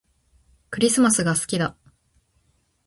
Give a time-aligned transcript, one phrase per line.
[0.71, 1.75] クリスマスが好きだ